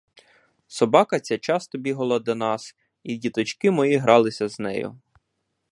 [0.67, 5.01] Собака ця часто бігала до нас, і діточки мої гралися з нею.